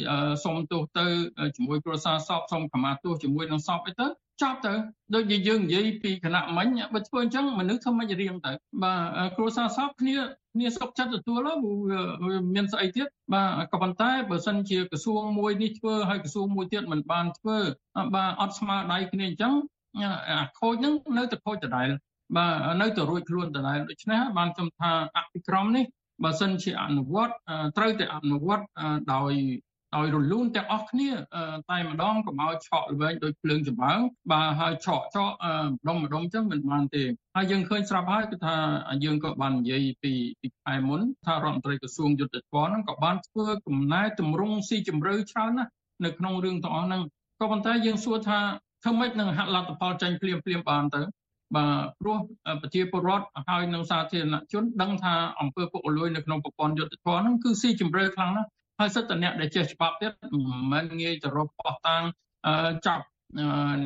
[0.45, 1.07] សុំទោសទៅ
[1.57, 4.07] ជាមួយគ្រួសារសពសុំខមាទោសជាមួយនឹងសពអីទៅ
[4.43, 4.75] ចប់ទៅ
[5.15, 8.53] ដូចជាយើងនិយាយពីគណៈមិញបើធ្វើអញ្ចឹងមនុស្សធ្វើមិនរៀងទៅ
[8.83, 10.17] បាទគ្រួសារសពគ្នា
[10.55, 11.49] គ្នាសុខចិត្តទទួល
[12.27, 17.59] វាមានស្អីទៀតបាទក៏ប៉ុន្តែបើសិនជាក្រសួងមួយនេះធ្វើហើយក្រសួងមួយទៀតមិនបានធ្វើ
[18.15, 19.55] បាទអត់ស្មើដៃគ្នាអញ្ចឹង
[20.29, 21.89] អាខូចហ្នឹងនៅតែខូចដដែល
[22.37, 25.85] បាទនៅតែរួចខ្លួនដដែលដូច្នេះបានខ្ញុំថាអភិក្រមនេះ
[26.25, 27.35] បើសិនជាអនុវត្ត
[27.77, 28.65] ត្រូវតែអនុវត្ត
[29.15, 29.33] ដោយ
[29.97, 31.11] ដោយរលូនទាំងអស់គ្នា
[31.71, 34.01] តែម្ដងកុំឲ្យឆក់ល្វែងដោយភ្លើងចម្បាំង
[34.33, 35.35] បាទហើយឆក់ឆក់
[35.71, 37.05] ម្ដុំម្ដុំចឹងមិនបានទេ
[37.37, 38.55] ហើយយើងឃើញស្រាប់ហើយគឺថា
[39.05, 45.71] យើងក៏បាននិយាយពីពីខែមុនថារដ្ឋមន្ត្រីក្រសួងយុទ្ធភ័ណ្ឌហ្នឹងក៏បានធ្វើកំណែតម្រង់ស៊ីជម្រៅច្រើនណាស់
[46.05, 47.03] នៅក្នុងរឿងទាំងអស់ហ្នឹង
[47.41, 48.39] ក៏ប៉ុន្តែយើងសួរថា
[48.83, 51.03] ធ្វើម៉េចនឹងហាក់លទ្ធផលចាញ់ភ្លាមភ្លាមបានទៅ
[51.57, 52.19] បាទព្រោះ
[52.63, 58.49] ប្រជាពលរដ្ឋហើយនឹងសាធារណជនដឹងថាអង្គើពុករលួយនៅក្នុងប្រព័ន្ធយុទ្ធភ័ណ្ឌហ្នឹងគឺស៊ីជម្រៅខ្លាំងណាស់
[58.83, 60.13] ហើយសិតតអ្នកដែលចេះច្បាប់ទៀត
[60.73, 62.05] មិនងាយទៅរកបោះតាំង
[62.87, 63.05] ចាប់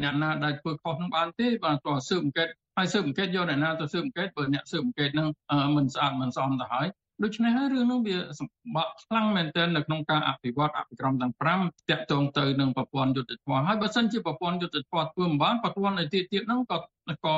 [0.03, 5.29] អ្នកណាដែលធ្វើខុសនឹងបានទេបាទតើស៊ើបអង្កេតហើយស៊ើបអង្កេតយកអ្នកណាទៅស៊ើបអង្កេតបើអ្នកស៊ើបអង្កេតនឹង
[5.77, 6.87] មិនស្អាតមិនសមទៅហើយ
[7.25, 16.79] ដូច្នេះហើយរឿងនោះវាសម្បត្តិខ្លាំងមែនទែននៅក្នុងការអភិវឌ្ឍអភិក្រមទាំង5តាក់ទងទៅនឹងប្រព័ន្ធយុទ្ធភ័ណ្ឌហើយបើសិនជាប្រព័ន្ធយុទ្ធភ័ណ្ឌធ្វើមិនបានប្រព័ន្ធឯទៀតទៀតហ្នឹងក៏
[17.27, 17.37] ក៏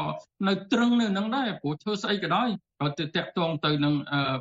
[0.48, 2.48] នៅត្រឹងនៅនឹងដែរព្រោះធ្វើស្អីក៏ដោយ
[2.80, 3.94] ក៏ទៅតាក់ទងទៅនឹង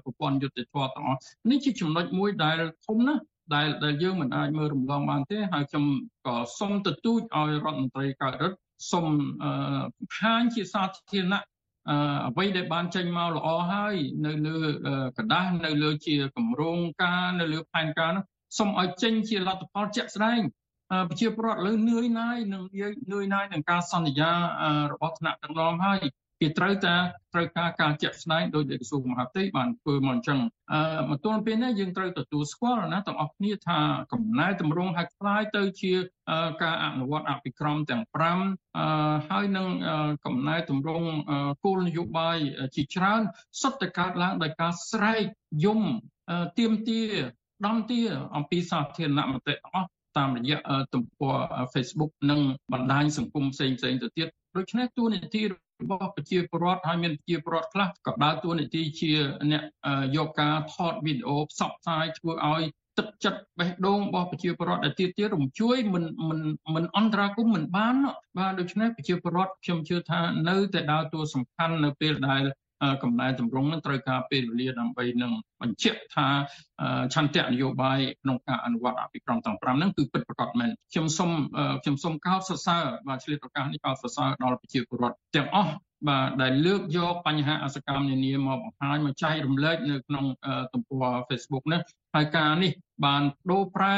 [0.03, 1.19] ប្រព័ន្ធយុទ្ធភ័ណ្ឌទាំងអស់
[1.49, 3.21] នេះជាចំណុចមួយដែលធំណាស់
[3.55, 5.85] ដែលដែលយើងមិនអាចមើលរំលងបានទេហើយខ្ញុំ
[6.25, 8.59] ក៏សូមទទូចឲ្យរដ្ឋមន្ត្រីកើតរដ្ឋ
[8.91, 9.07] សូម
[10.19, 11.43] ហាញជាសាធារណៈ
[12.26, 13.94] អ្វីដែលបានចេញមកល្អហើយ
[14.26, 14.58] នៅលើ
[15.16, 18.24] กระดาษនៅលើជាគម្រោងការនៅលើផែនការនោះ
[18.58, 20.40] សូមឲ្យចេញជាលទ្ធផលជាក់ស្ដែង
[21.08, 22.62] ប្រជាពលរដ្ឋលើនឿយណាយនឹង
[23.12, 24.32] នឿយណាយនឹងការសន្យា
[24.92, 26.00] របស់ថ្នាក់ដឹកនាំហើយ
[26.41, 26.95] គេត្រូវតែ
[27.33, 30.39] ត្រូវការការជាក់ស្ដែងដោយដែលក្រសួងមហាផ្ទៃបានធ្វើមកអញ្ចឹង
[30.73, 33.79] អឺមកទល់ពេលនេះយើងត្រូវទទួលស្គាល់ណាទាំងអស់គ្នាថា
[34.13, 35.93] កំណែតម្រង់ឲ្យខ្លាយទៅជា
[36.63, 39.67] ការអនុវត្តអភិក្រមទាំង5អឺហើយនឹង
[40.25, 41.07] កំណែតម្រង់
[41.63, 42.37] គោលនយោបាយ
[42.75, 43.21] ជាច្រើន
[43.61, 45.23] សុទ្ធតែកើតឡើងដោយការស្រែក
[45.65, 45.81] យំ
[46.59, 47.01] ទៀមទា
[47.65, 48.01] ដំទា
[48.35, 50.57] អំពីសាធារណមតិទាំងអស់តាមរយៈ
[50.93, 51.37] ទំព័រ
[51.73, 52.39] Facebook និង
[52.73, 55.43] បណ្ដាញសង្គមផ្សេងៗទៅទៀតដូច្នេះទូនីតិ
[55.81, 59.11] របស់ប្រជាពលរដ្ឋហើយមានប្រជាពលរដ្ឋខ្លះក៏ដើរតួនាទីជា
[59.51, 59.63] អ្នក
[60.15, 62.63] យកការថតវីដេអូផ្សព្វផ្សាយធ្វើឲ្យ
[62.97, 66.39] ទឹកចិត្តបេះដូងរបស់ប្រជាពលរដ្ឋដែលទៀតទៀតរំជួយមិនមិន
[66.75, 67.95] មិនអន្តរាគមន៍មិនបាន
[68.37, 72.43] បាទដូច្នេះប្រជាពលរដ្ឋខ្ញុំជឿថានៅតែដើរតួសំខាន់នៅពេលដែល
[73.03, 76.27] កំណែតម្រង់នឹងត្រូវការពេលវេលាដើម្បីនឹងបញ្ជាក់ថា
[77.13, 81.31] ឆន្ទៈនយោបាយក្នុងការអនុវត្តអភិក្រមទាំង5ហ្នឹងគឺពិតប្រាកដមែនខ្ញុំសូម
[81.83, 85.73] ខ្ញុំសូមកោតសរសើរបាទឆ្លៀតឱកាសនេះកោតសរសើរដល់ប្រជាពលរដ្ឋទាំងអស់
[86.07, 90.25] បាទដែលលើកយកបញ្ហាអសកម្មនានាមកបង្ហាញមកចែករំលែកនៅក្នុង
[90.73, 91.81] ទំព័រ Facebook នេះ
[92.15, 92.71] ហើយការនេះ
[93.05, 93.97] បានដូរប្រែ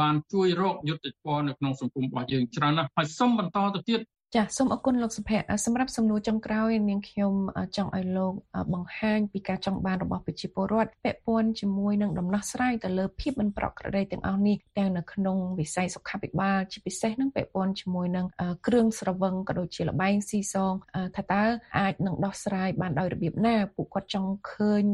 [0.00, 4.00] បានជួយរកយុត្តិធម៌នៅក្នុងសង្គមរបស់យើងច្រើនណាស់ហើយសូមបន្តទៅទៀត
[4.34, 7.34] ចាសសូមអរគុណលោកសុភ័ក្រសម្រាប់សំណួរចុងក្រោយនាងខ្ញុំ
[7.76, 8.32] ចង់ឲ្យលោក
[8.74, 18.26] បង្ហាញពីការចង់បានរបស់ប្រជាពលរដ្ឋពាក់ព័ន្ធជាមួយនឹងដំណោះស្រាយទៅលើភាពមិនប្រក្រតីទាំងអស់នេះទាំងនៅក្នុងវិស័យសុខាភិបាលជាពិសេសនឹងពាក់ព័ន្ធជាមួយនឹង
[18.66, 20.72] គ្រឿងស្រវឹងក៏ដូចជាលបែងស៊ីសង
[21.16, 21.44] ថាតើ
[21.78, 24.84] អាចនឹងដោះស្រាយបានដោយរបៀបណាពួកគាត់ចង់ឃើញ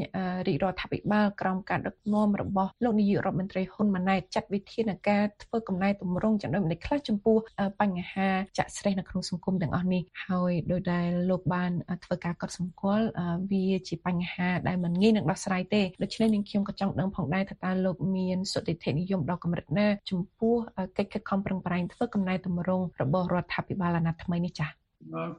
[0.46, 7.36] រាជរដ្ឋាភិបាលក្រោមការដឹកនាំរបស់លោកនាយករដ្ឋមន្ត្រីហ៊ុនម៉ាណែតចាត់វិធានការធ្វើកំណែទម្រង់ចំណុចម្តេចខ្លះចំពោះ
[7.80, 11.70] បញ្ហាចាក់ស្រេះនៅក្នុងសង្គមទាំងអស់នេះហើយដោយដែលលោកបាន
[12.04, 13.06] ធ្វើការកត់សម្គាល់
[13.50, 20.54] វាជាបញ្ហាដែលមិនងាយនឹងដោះស្រាយទេដូច្នេះនាងខ្ញុំក៏ចង់ដឹងផងដែរថាតើលោកមានសុតិធិនិយមដល់កម្រិតណាចំពោះ
[20.98, 24.70] កិច្ចខិតខំប្រឹងប្រែងធ្វើកំណែតម្រង់របស់រដ្ឋាភិបាលអាណត្តិថ្មីនេះចា៎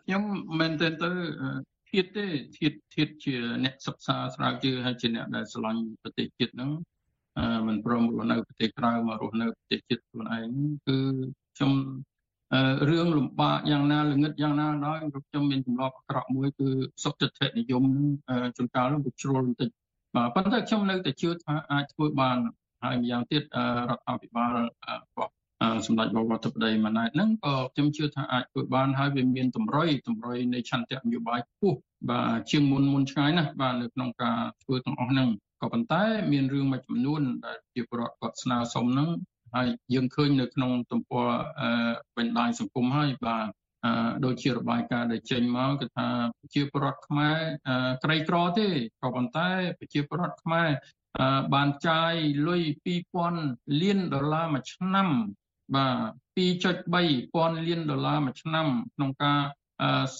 [0.03, 0.23] ខ្ញុំ
[0.59, 1.09] មែនទែនទៅ
[1.89, 2.25] ធៀបទេ
[2.57, 6.71] ធៀបធៀបជាអ្នកសិក្សាស្រាវជ្រាវហើយជាអ្នកដែលឆ្លាញ់ប្រទេសជាតិហ្នឹង
[7.67, 10.47] មិនព្រមរស់នៅប្រទេសក្រៅមករស់នៅប្រទេសជាតិខ្លួនឯង
[10.87, 10.97] គឺ
[11.55, 11.71] ខ្ញុំ
[12.89, 16.67] រឿងលំបាកយ៉ាងណាល្ងឹតយ៉ាងណាដល់ខ្ញុំមានចំនួនអាក្រក់មួយគឺ
[17.03, 17.83] សុខចិត្តនិយម
[18.57, 19.69] ជួនកាលវាជ្រុលបន្តិច
[20.15, 22.37] បាទប៉ុន្តែខ្ញុំនៅតែជឿថាអាចធ្វើបាន
[22.83, 24.59] ហើយម្យ៉ាងទៀតរដ្ឋាភិបាលរ
[25.17, 25.31] បស់
[25.87, 31.77] សម្ដេចបវរធិបតីម៉ាណែតហ្នឹងក៏ខ្ញុំជឿថាអាចធ្វើបានហើយវាមានតម្រុយតម្រុយនៃឆន្ទៈនយោបាយខ្ពស់
[32.09, 35.29] បាទជាងមុនមុនឆ្ងាយណាស់បាទនៅក្នុងការធ្វើទាំងអស់ហ្នឹង
[35.61, 39.09] ក៏ប៉ុន្តែមានរឿងមួយចំនួនដែលជាប្រវត្តិគាត់ស្នើសុំហ្នឹង
[39.55, 41.27] ហើយយើងឃើញនៅក្នុងទំព័រ
[42.17, 43.47] បណ្ដាញសង្គមហើយបាទ
[44.25, 46.07] ដូចជារបាយការណ៍ដែលចេញមកគឺថា
[46.39, 47.37] ប្រជាពលរដ្ឋខ្មែរ
[48.03, 48.67] ក្រីក្រទេ
[49.01, 50.69] ក៏ប៉ុន្តែប្រជាពលរដ្ឋខ្មែរ
[51.53, 52.13] បានចាយ
[52.47, 52.63] លុយ
[53.21, 55.07] 2000លានដុល្លារមួយឆ្នាំ
[55.75, 55.87] បា
[56.37, 59.39] ទ2.3ពាន់លានដុល្លារមួយឆ្នាំក្នុងការ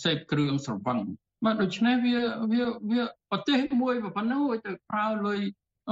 [0.04, 1.00] សេពគ្រឿងស្រវឹង
[1.46, 2.20] បាទដូច្នេះវា
[2.52, 5.40] វាវាប្រទេសមួយប៉ុណ្ណឹងទៅប្រើលុយ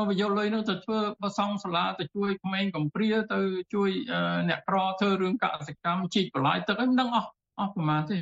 [0.08, 3.40] វាយកលុយនោះទៅធ្វើបសង់សាលាទៅជួយក្មេងកំព្រាទៅ
[3.74, 3.90] ជួយ
[4.50, 8.18] អ្នកក្រធ្វើរឿងកសិកម្មជីកបន្លាយទឹកអីមិនដឹងអស់អស់ប្រមាណទេ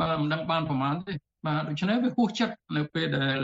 [0.00, 1.14] បាទមិនដឹងបានប្រមាណទេ
[1.46, 3.38] បាទដូច្នេះវាហួសចិត្តនៅពេលដែល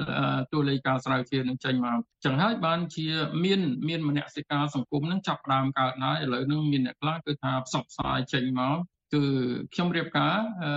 [0.53, 3.07] តួលេខការស្រាវជ្រាវនឹងចេញមកចឹងហើយបានជា
[3.45, 8.79] មានមានមនសិការសង្គមនឹងចាប់ដើមកើតហើយឥឡូវនឹងមានអ្នកខ្លះគឺថាផ្សព្វផ្សាយចេញមក
[9.14, 9.23] គឺ
[9.75, 10.71] ខ្ញុំរៀបការអឺ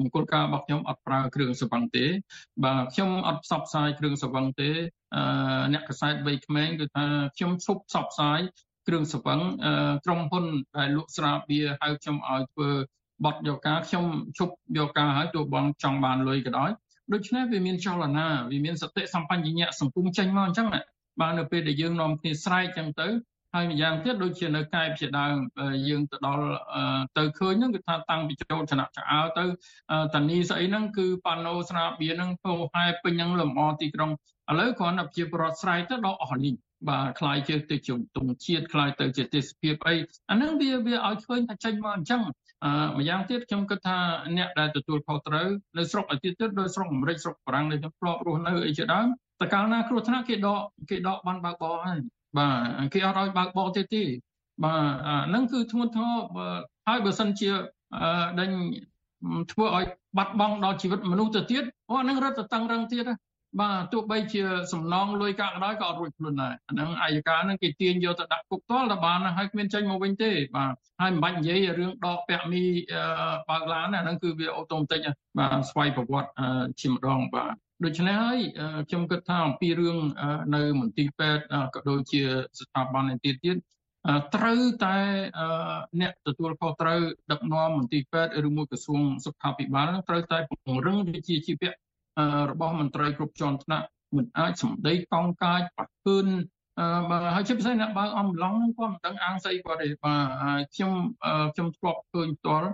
[0.00, 2.06] មង្គលការរបស់ខ្ញុំអត់ប្រើគ្រឿងសង្វឹងទេ
[2.64, 4.70] បាទខ្ញុំអត់ផ្សព្វផ្សាយគ្រឿងសង្វឹងទេ
[5.16, 5.22] អឺ
[5.72, 7.04] អ្នកកសែតវ័យក្មេងគឺថា
[7.36, 8.40] ខ្ញុំឈប់ផ្សព្វផ្សាយ
[8.88, 9.40] គ្រឿងសង្វឹង
[10.04, 10.44] ក្រុមហ៊ុន
[10.76, 12.70] ដែលលក់ស្រាបៀរហៅខ្ញុំឲ្យធ្វើ
[13.24, 14.04] បត់យកការខ្ញុំ
[14.38, 16.70] ឈប់យកការហើយទោះបងចង់បានលុយក៏ដោយ
[17.12, 20.68] ដូច្នេះវាមានចលនាវាមានសតិសម្បញ្ញៈសង្គមចេញមកអញ្ចឹង
[21.20, 23.08] បាទនៅពេលដែលយើងនាំគ្នាស្រែកអញ្ចឹងទៅ
[23.54, 25.36] ហើយម្យ៉ាងទៀតដូចជានៅកែបជាដើម
[25.88, 26.44] យើងទៅដល់
[27.18, 29.44] ទៅឃើញហ្នឹងគឺថាតាំងពីចូលឆ្នាំឆ្អើទៅ
[30.14, 34.10] តានីស្អីហ្នឹងគឺប៉ាណូស្នាបៀហ្នឹងពោហែពេញហ្នឹងលម្អទីក្រុង
[34.50, 36.54] ឥឡូវគ្រាន់តែជាប្រដ្ឋស្រ័យទៅដល់អស់នេះ
[36.88, 39.94] បាទខ្លាយជាទៅជំទង់ជាតិខ្លាយទៅជាទេសភាពអី
[40.30, 42.22] អាហ្នឹងវាវាឲ្យឃើញថាចេញមកអញ្ចឹង
[42.64, 43.98] អឺម្យ៉ាងទៀតខ្ញុំគិតថា
[44.36, 49.06] អ្នកដែលទទួលខុសត្រូវនៅស្រុកអាទិត្យទៀតដោយស្រុកអាមេរិកស្រុកបារាំងដែលខ្ញុំធ្លាប់រស់នៅអីជាដើម
[49.40, 50.60] តកាលណាគ្រោះថ្នាក់គេដក
[50.90, 52.00] គេដកបានបើកបរហើយ
[52.38, 52.48] បា
[52.84, 54.02] ទគេអត់ឲ្យបើកបរទេទេ
[54.64, 56.16] បាទអាហ្នឹងគឺធ្ងន់ធ្ងរ
[56.88, 57.50] ហើយបើសិនជា
[58.40, 58.50] ដេញ
[59.52, 59.84] ធ្វើឲ្យ
[60.18, 63.04] បាត់បង់ដល់ជីវិតមនុស្សទៅទៀតអូអាហ្នឹងរត់ទៅតឹងរឹងទៀត
[63.60, 64.42] បាទទោះបីជា
[64.72, 72.62] សំណងលុយកាក់ក៏ដោយក៏អត់រួចខ្លួនដែរអាហ្នឹងអាយកាហ្នឹងគេទាញយកទៅដាក់គុកតលតែបានហើយគ្មានចេញមកវិញទេបាទហើយមិនបាច់និយាយរឿងដកពាក់មី
[73.50, 75.00] បើកឡានអាហ្នឹងគឺវាអូតូម៉ាទិក
[75.38, 76.30] បាទស្វ័យប្រវត្តិ
[76.80, 78.38] ជាម្ដងបាទ ដូច្នេះហើយ
[78.88, 79.98] ខ្ញុំគិតថាអំពីរឿង
[80.54, 81.42] នៅមន្ទីរពេទ្យ
[81.74, 82.22] ក៏ដូចជា
[82.60, 83.56] ស្ថាប័នឯទៀតទៀត
[84.34, 84.96] ត្រូវតែ
[86.00, 87.00] អ្នកទទួលខុសត្រូវ
[87.32, 91.70] ដឹកនាំមន្ទីរពេទ្យឬមួយក្រសួងសុខាភិបាលត្រូវតែពង្រឹងវិជ្ជាជីវៈ
[92.50, 96.26] របស់មន្ត្រីគ្រប់ជាន់ថ្នាក់មិនអាចសម្ដីកង់កាចប៉ះពឿន
[97.10, 100.26] បាទហើយជាពិសេសអ្នកបើកអំឡុងហ្នឹងគាត់មិនដឹងអាងស្អីគាត់ទេបាទ
[100.74, 100.92] ខ្ញុំ
[101.54, 102.70] ខ្ញុំធ្លាប់ឃើញផ្ទាល់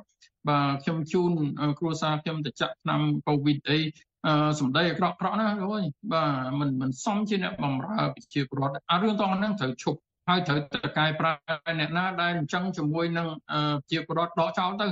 [0.49, 1.33] បាទខ្ញុំជូន
[1.79, 3.79] គ្រួសារខ្ញុំទៅចាក់ថ្នាំកូវីដអី
[4.27, 11.33] អឺសម្ដីអាក្រក់ក្រក់ណាលោកអើយបាទមិនមិនសមជាអ្នកបំរើប្រជាពលរដ្ឋអារឿងទាំងហ្នឹងត្រូវឈប់ហើយត្រូវតកែប្រែ
[11.81, 14.87] អ្នកណាដែលអញ្ចឹងជាមួយនឹងប្រជាពលរដ្ឋដកចោលទៅ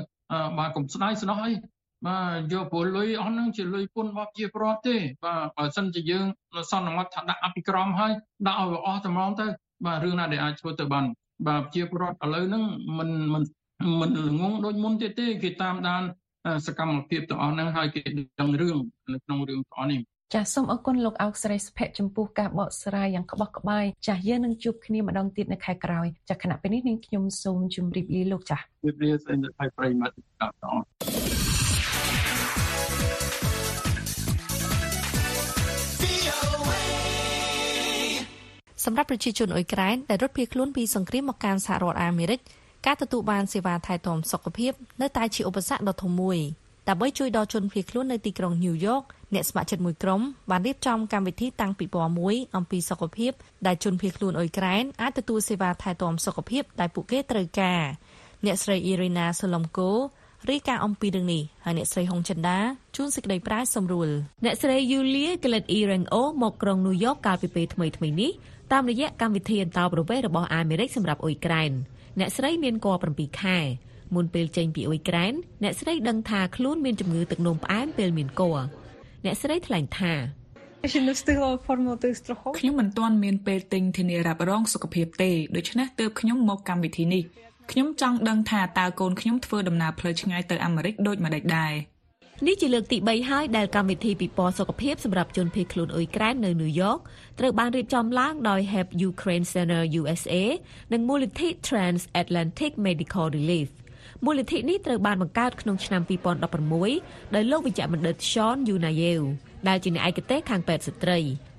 [0.58, 1.52] បាទកុំស្ដាយស្នោះអី
[2.06, 6.26] បាទយកពលលុយអស់ហ្នឹងជាលុយពន្ធរបស់ប្រជាពលរដ្ឋទេបាទបើសិនជាយើង
[6.70, 8.12] សន្មត់ថាដាក់អភិក្រមហើយ
[8.46, 9.46] ដាក់ឲ្យអស់តែម្ដងទៅ
[9.86, 11.04] បាទរឿងណាដែលអាចធ្វើទៅបាន
[11.46, 12.64] បាទប្រជាពលរដ្ឋឥឡូវហ្នឹង
[12.98, 13.42] មិនមិន
[14.00, 14.10] មិន
[14.40, 16.02] ងងដូចមុនទៀតទេគេតាមដាន
[16.66, 18.00] សកម្មភាពទាំងអស់ហ្នឹងហើយគេ
[18.40, 18.76] ដឹងរឿង
[19.12, 20.00] នៅក្នុងរឿងទាំងអស់នេះ
[20.34, 30.84] ចាសសូមអរគុណលោកអោកស្រីសុភ័ក្រចំពោះការបកស្រាយយ៉ាងក្បោះក្បាយចាសយើងនឹងជួបគ្នាម្ដងទៀតនៅខែក្រោយចាសគណៈពេលនេះនាងខ្ញុំសូមជម្រាបលាលោកចាសជម្រាបលាស្អីនៅខែប្រិមត្តទាំងអស់
[38.84, 42.40] សម្រាប់ប្រជាជនអ៊ុយក្រែនដែលរត់ភៀសខ្លួនពីសង្គ្រាមមកកាន់សហរដ្ឋអាមេរិក
[42.86, 44.72] ការទទួលបានសេវាថែទាំសុខភាព
[45.02, 46.38] នៅតែជាឧបសគ្គដ៏ធំមួយ
[46.88, 49.02] ដើម្បីជួយដល់ជនភៀសខ្លួននៅទីក្រុងញូវយ៉ក
[49.34, 50.20] អ្នកស្ម័គ្រចិត្តមួយក្រុម
[50.50, 53.32] បានរៀបចំកម្មវិធីតាំងពីពណ៌មួយអំពីសុខភាព
[53.66, 57.82] ដែលជនភៀសខ្លួនអ៊ុយក្រែនអាចទទួលសេវាថែទាំសុខភាពដែលពួកគេត្រូវការ
[58.44, 59.90] អ្នកស្រីអ៊ីរីណាសូឡុំកូ
[60.48, 62.58] រីកាអំពីរឿងនេះហើយអ្នកស្រីហុងចិន្តា
[62.96, 64.08] ជួនសេចក្តីប្រាយសម្រួល
[64.44, 68.30] អ្នកស្រីយូលីក្លេតអ៊ីរ៉ាំងអូមកក្រុងញូវយ៉កកាលពីពេលថ្មីៗនេះ
[68.72, 71.72] តាមរយៈកម្មវិធីអន្តរប្រវេសន៍របស់អាមេរិកសម្រាប់អ៊ុយក្រែន
[72.18, 73.58] អ្នកស្រីមានគភ៌7ខែ
[74.14, 78.62] មុនពេលចេញពីអ៊ុយក្រែនអ្នកស្រីដឹងថាខ្លួនមានជំងឺទឹកនោមផ្អែមពេលមានគភ៌
[79.24, 80.12] អ្នកស្រីថ្លែងថា
[82.58, 87.22] ខ្ញុំមិនទាន់មានពេលទិញធានារ៉ាប់រងសុខភាពទេដូច្នេះទើបខ្ញុំមកកម្មវិធីនេះ
[87.70, 91.72] ខ្ញុំចង់ដឹងថាតើកូនខ្ញុំធ្វើដំណើរផ្លូវឆ្ងាយទៅអាមេរិកដូចម្តេចដែរ
[92.44, 96.98] នេះជាលើកទី3ហើយដែលកម្មវិធីពិព័រណ៍សុខភាពសម្រាប់ជនភៀសខ្លួនអ៊ុយក្រែននៅញូវយ៉ក
[97.38, 100.34] ត្រូវបានរៀបចំឡើងដោយ Help Ukraine Center USA
[100.92, 103.68] និងមូលនិធិ Transatlantic Medical Relief
[104.24, 106.02] មូលនិធិនេះត្រូវបានបង្កើតក្នុងឆ្នាំ
[106.68, 109.22] 2016ដោយលោកវិជ្ជបណ្ឌិត Sean Yunayev
[109.68, 111.18] ដែលជាអ្នកឯកទេសខាងពេទ្យស្ត្រី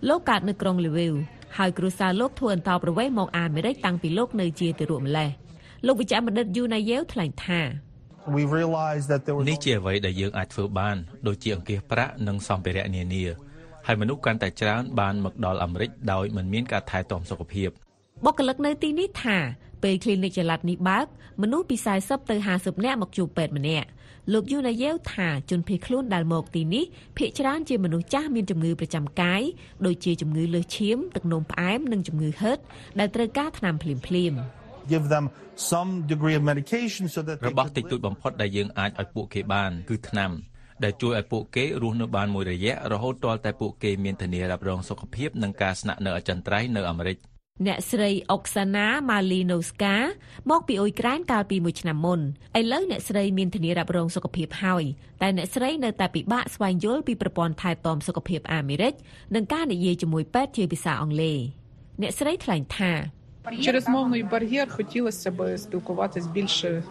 [0.10, 1.14] លោកកើតនៅក្រុង Lviv
[1.58, 5.30] ហើយគ្រួសារលោកធ្វើអន្តោប្រវេសន៍មកអាមេរិកតាំងពីលោកនៅជាទារកម្លេះ
[5.86, 7.62] លោកវិជ្ជបណ្ឌិត Yunayev ថ្លែងថា
[9.50, 13.24] នេះជាអ្វីដែលយើងអាចធ្វើបាន ដូចជាអង្គាសប្រាក់និងសម្ភារៈនានា
[13.88, 17.70] ហើយមនុស្សកាន់តែច្រើនបានមកដល់អាមេរិកដោយមិនមានការថែទាំសុខភាព
[18.26, 19.38] បុគ្គលិកនៅទីនេះថា
[19.84, 21.06] ពេល clinic ចល័តនេះបើក
[21.42, 23.88] មនុស្សពី40ទៅ50នាក់មកជួបពេទ្យម្នាក់
[24.34, 26.84] លោកយូណាយ៉េវថាជនភៀសខ្លួនដែលមកទីនេះ
[27.18, 29.42] ភ្នាក់ច្រើនជាមនុស្សចាស់មានជំងឺប្រចាំកាយ
[29.86, 32.58] ដូចជាជំងឺលើសឈាមទឹកនោមផ្អែមនិងជំងឺហឺត
[33.00, 34.40] ដែលត្រូវការថ្នាំភ្លាមៗ
[34.92, 35.26] give them
[35.72, 40.32] some degree of medication so that របស់តិចតួចបំផុតដែលយើងអាចឲ្យពួកគេបាន គឺថ្នាំ
[40.84, 47.18] ដែលជួយឲ្យពួកគេរស់នៅបានមួយរយៈរហូតទាល់តែពួកគេមានធានារ៉ាប់រងសុខភាពនិងការស្នាក់នៅអចិន្ត្រៃយ៍នៅអាមេរិក
[47.66, 49.96] អ្នកស្រីអុកសាណាម៉ាលីណូស្កា
[50.52, 52.20] មកពីអ៊ុយក្រែនកាលពីមួយឆ្នាំមុន
[52.60, 54.84] ឥឡូវអ្នកស្រីមានធានារ៉ាប់រងសុខភាពហើយ
[55.22, 58.94] តែអ្នកស្រីនៅតែពិបាកស្វែងយល់ពីប្រព័ន្ធថែទាំសុខភាពអាមេរិក
[59.36, 61.38] និងការនិយាយជាមួយពេទ្យជាភាសាអង់គ្លេស
[62.02, 62.92] អ្នកស្រីថ្លែងថា
[63.61, 66.83] Через мовний бар'єр хотілося б спілкуватись більше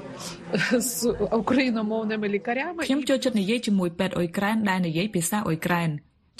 [0.73, 2.83] з україномовними лікарями.
[2.87, 5.89] ខ្ញុំចូលចិត្តនិយាយជាមួយពេទ្យអ៊ុយក្រែនដែលនិយាយភាសាអ៊ុយក្រែន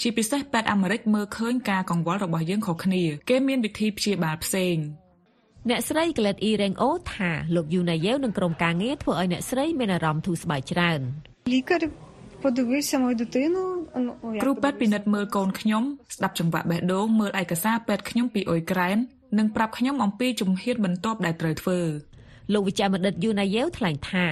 [0.00, 4.76] ជាពិសេសពេទ្យអាមេរិកមើលឃើញការកង្វល់របស់យើងខុសគ្នាគេមានវិធីព្យាបាលផ្សេង
[5.70, 11.00] អ្នកស្រី Glet E Rengo ថាលោកយូណាយ៉េវនិងក្រុមការងារធ្វើឲ្យអ្នកស្រីមានអារម្មណ៍ធូរស្បើយច្រើន
[11.52, 11.76] លីកា
[14.42, 15.82] គ្រូពេទ្យពិនិត្យមើលកូនខ្ញុំ
[16.16, 18.98] ស្ដាប់ចង្វាក់បេះដូងមើលឯកសារពេទ្យខ្ញុំពីអ៊ុយក្រែន
[19.37, 21.79] និងប្រាប់ខ្ញុំអំពីជំហានបន្ទាប់ដែលត្រូវធ្វើ
[22.53, 24.25] លោកវិជ្ជបណ្ឌិតយូណាយ៉េវថ្លែងថា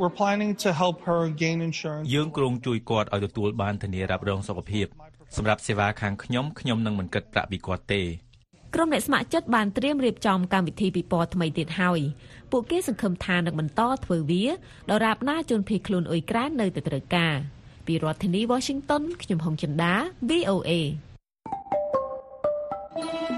[0.00, 4.86] We're planning to help her gain insurance យើងគ្រោងជួយគាត់ឲ្យទទួលបានធានារ៉ាប់រងសុខភាព
[5.36, 8.02] សម្រាប់សេវាខាងខ្ញុំខ្ញុំនឹងមិនគិតប្រាក់ពីគាត់ទេ
[8.74, 12.00] ក្រុមអ្នកស្ម័គ្រចិត្តបានត្រៀមរៀបចំកម្មវិធីពិព័រណ៍ថ្មីទៀតហើយ
[12.52, 14.44] ពួកគេសង្ឃឹមថានឹងបន្តធ្វើវា
[14.90, 17.36] ដរាបណាជនភៀសខ្លួនអ៊ុយក្រែននៅតែត្រូវការ
[17.86, 19.92] ពីរដ្ឋធានី Washington ខ្ញុំហុងចិន្តា
[20.30, 20.70] VOA
[22.98, 23.37] ទី